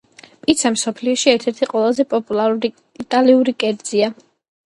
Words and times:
პიცა 0.45 0.69
მსოფლიოში 0.75 1.29
ერთ-ერთი 1.33 1.67
ყველაზე 1.73 2.05
პოპულარული 2.13 2.71
იტალიური 3.05 3.55
კერძია 3.65 4.09